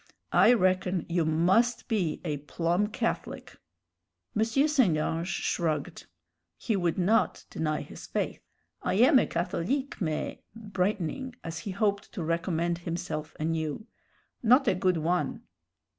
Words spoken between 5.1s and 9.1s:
shrugged. He would not deny his faith. "I